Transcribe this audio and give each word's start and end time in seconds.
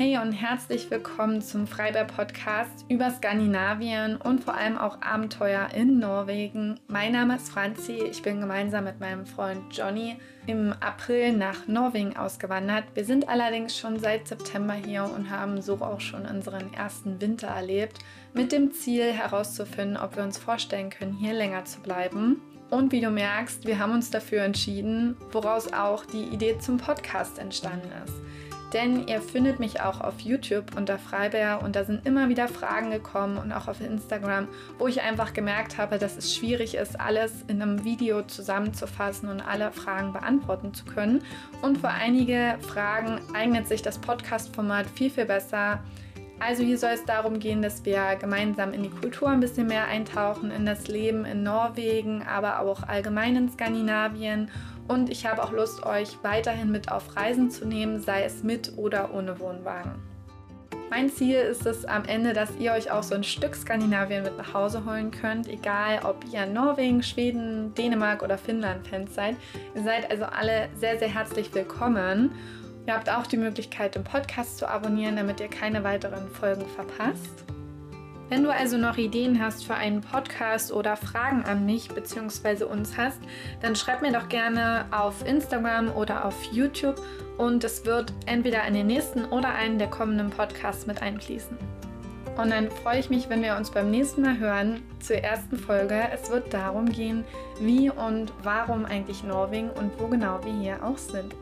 Hey 0.00 0.16
und 0.16 0.32
herzlich 0.32 0.90
willkommen 0.90 1.42
zum 1.42 1.66
Freiberg 1.66 2.16
Podcast 2.16 2.86
über 2.88 3.10
Skandinavien 3.10 4.16
und 4.16 4.42
vor 4.42 4.54
allem 4.54 4.78
auch 4.78 5.02
Abenteuer 5.02 5.68
in 5.74 5.98
Norwegen. 5.98 6.80
Mein 6.88 7.12
Name 7.12 7.36
ist 7.36 7.50
Franzi. 7.50 8.04
Ich 8.10 8.22
bin 8.22 8.40
gemeinsam 8.40 8.84
mit 8.84 8.98
meinem 8.98 9.26
Freund 9.26 9.60
Johnny 9.70 10.16
im 10.46 10.72
April 10.80 11.34
nach 11.34 11.66
Norwegen 11.66 12.16
ausgewandert. 12.16 12.84
Wir 12.94 13.04
sind 13.04 13.28
allerdings 13.28 13.76
schon 13.76 13.98
seit 13.98 14.26
September 14.26 14.72
hier 14.72 15.04
und 15.04 15.28
haben 15.28 15.60
so 15.60 15.74
auch 15.82 16.00
schon 16.00 16.24
unseren 16.24 16.72
ersten 16.72 17.20
Winter 17.20 17.48
erlebt, 17.48 17.98
mit 18.32 18.52
dem 18.52 18.72
Ziel 18.72 19.12
herauszufinden, 19.12 19.98
ob 19.98 20.16
wir 20.16 20.22
uns 20.22 20.38
vorstellen 20.38 20.88
können, 20.88 21.12
hier 21.12 21.34
länger 21.34 21.66
zu 21.66 21.78
bleiben. 21.80 22.40
Und 22.70 22.90
wie 22.90 23.02
du 23.02 23.10
merkst, 23.10 23.66
wir 23.66 23.78
haben 23.78 23.92
uns 23.92 24.10
dafür 24.10 24.44
entschieden, 24.44 25.18
woraus 25.30 25.70
auch 25.70 26.06
die 26.06 26.24
Idee 26.24 26.56
zum 26.58 26.78
Podcast 26.78 27.38
entstanden 27.38 27.90
ist 28.06 28.14
denn 28.72 29.06
ihr 29.08 29.20
findet 29.20 29.60
mich 29.60 29.80
auch 29.80 30.00
auf 30.00 30.20
YouTube 30.20 30.76
unter 30.76 30.98
Freibär 30.98 31.62
und 31.62 31.76
da 31.76 31.84
sind 31.84 32.06
immer 32.06 32.28
wieder 32.28 32.48
Fragen 32.48 32.90
gekommen 32.90 33.36
und 33.36 33.52
auch 33.52 33.68
auf 33.68 33.80
Instagram, 33.80 34.48
wo 34.78 34.86
ich 34.86 35.02
einfach 35.02 35.32
gemerkt 35.32 35.78
habe, 35.78 35.98
dass 35.98 36.16
es 36.16 36.34
schwierig 36.34 36.74
ist, 36.74 36.98
alles 37.00 37.44
in 37.48 37.60
einem 37.60 37.84
Video 37.84 38.22
zusammenzufassen 38.22 39.28
und 39.28 39.40
alle 39.40 39.72
Fragen 39.72 40.12
beantworten 40.12 40.74
zu 40.74 40.84
können. 40.84 41.22
Und 41.62 41.78
für 41.78 41.88
einige 41.88 42.56
Fragen 42.60 43.20
eignet 43.34 43.66
sich 43.68 43.82
das 43.82 43.98
Podcast-Format 43.98 44.86
viel, 44.86 45.10
viel 45.10 45.26
besser. 45.26 45.80
Also 46.40 46.62
hier 46.62 46.78
soll 46.78 46.92
es 46.92 47.04
darum 47.04 47.38
gehen, 47.38 47.60
dass 47.62 47.84
wir 47.84 48.16
gemeinsam 48.18 48.72
in 48.72 48.82
die 48.82 48.90
Kultur 48.90 49.28
ein 49.28 49.40
bisschen 49.40 49.66
mehr 49.66 49.86
eintauchen, 49.86 50.50
in 50.50 50.64
das 50.64 50.88
Leben 50.88 51.24
in 51.26 51.42
Norwegen, 51.42 52.22
aber 52.22 52.60
auch 52.60 52.82
allgemein 52.82 53.36
in 53.36 53.50
Skandinavien 53.50 54.50
und 54.88 55.08
ich 55.08 55.24
habe 55.24 55.44
auch 55.44 55.52
Lust, 55.52 55.86
euch 55.86 56.16
weiterhin 56.22 56.72
mit 56.72 56.90
auf 56.90 57.14
Reisen 57.14 57.48
zu 57.50 57.64
nehmen, 57.64 58.00
sei 58.00 58.24
es 58.24 58.42
mit 58.42 58.72
oder 58.76 59.14
ohne 59.14 59.38
Wohnwagen. 59.38 59.92
Mein 60.90 61.08
Ziel 61.08 61.36
ist 61.36 61.64
es 61.64 61.84
am 61.84 62.04
Ende, 62.06 62.32
dass 62.32 62.56
ihr 62.58 62.72
euch 62.72 62.90
auch 62.90 63.04
so 63.04 63.14
ein 63.14 63.22
Stück 63.22 63.54
Skandinavien 63.54 64.24
mit 64.24 64.36
nach 64.36 64.52
Hause 64.52 64.84
holen 64.84 65.12
könnt, 65.12 65.46
egal 65.46 66.00
ob 66.02 66.24
ihr 66.32 66.44
Norwegen, 66.46 67.04
Schweden, 67.04 67.72
Dänemark 67.74 68.24
oder 68.24 68.36
Finnland-Fans 68.36 69.14
seid. 69.14 69.36
Ihr 69.76 69.84
seid 69.84 70.10
also 70.10 70.24
alle 70.24 70.68
sehr, 70.74 70.98
sehr 70.98 71.08
herzlich 71.14 71.54
willkommen. 71.54 72.32
Ihr 72.90 72.96
habt 72.96 73.08
auch 73.08 73.28
die 73.28 73.36
Möglichkeit, 73.36 73.94
den 73.94 74.02
Podcast 74.02 74.58
zu 74.58 74.68
abonnieren, 74.68 75.14
damit 75.14 75.38
ihr 75.38 75.46
keine 75.46 75.84
weiteren 75.84 76.28
Folgen 76.28 76.66
verpasst. 76.74 77.44
Wenn 78.28 78.42
du 78.42 78.50
also 78.50 78.78
noch 78.78 78.96
Ideen 78.96 79.40
hast 79.40 79.64
für 79.64 79.76
einen 79.76 80.00
Podcast 80.00 80.72
oder 80.72 80.96
Fragen 80.96 81.44
an 81.44 81.64
mich 81.64 81.86
bzw. 81.86 82.64
uns 82.64 82.96
hast, 82.96 83.20
dann 83.62 83.76
schreib 83.76 84.02
mir 84.02 84.10
doch 84.10 84.28
gerne 84.28 84.86
auf 84.90 85.24
Instagram 85.24 85.92
oder 85.92 86.24
auf 86.24 86.34
YouTube 86.50 87.00
und 87.38 87.62
es 87.62 87.84
wird 87.86 88.12
entweder 88.26 88.66
in 88.66 88.74
den 88.74 88.88
nächsten 88.88 89.24
oder 89.26 89.50
einen 89.50 89.78
der 89.78 89.88
kommenden 89.88 90.30
Podcasts 90.30 90.88
mit 90.88 91.00
einfließen. 91.00 91.56
Und 92.36 92.50
dann 92.50 92.72
freue 92.72 92.98
ich 92.98 93.08
mich, 93.08 93.28
wenn 93.28 93.44
wir 93.44 93.56
uns 93.56 93.70
beim 93.70 93.92
nächsten 93.92 94.22
Mal 94.22 94.38
hören 94.40 94.82
zur 94.98 95.18
ersten 95.18 95.56
Folge. 95.56 96.08
Es 96.12 96.28
wird 96.28 96.52
darum 96.52 96.90
gehen, 96.90 97.24
wie 97.60 97.88
und 97.88 98.32
warum 98.42 98.84
eigentlich 98.84 99.22
Norwegen 99.22 99.70
und 99.70 99.92
wo 100.00 100.08
genau 100.08 100.40
wir 100.42 100.52
hier 100.54 100.84
auch 100.84 100.98
sind. 100.98 101.32